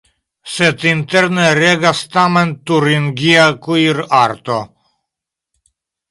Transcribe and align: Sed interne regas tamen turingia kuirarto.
Sed 0.51 0.83
interne 0.91 1.43
regas 1.57 1.99
tamen 2.15 2.53
turingia 2.71 3.43
kuirarto. 3.67 4.57